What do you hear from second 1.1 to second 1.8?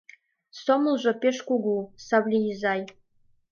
пеш кугу,